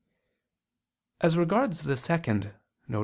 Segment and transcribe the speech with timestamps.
[1.19, 2.55] As regards the second,
[2.87, 2.99] viz.